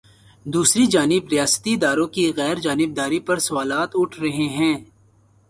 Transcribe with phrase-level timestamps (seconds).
[0.45, 4.75] دوسری طرف ریاستی اداروں کی غیر جانب داری پر سوالات اٹھ رہے ہیں۔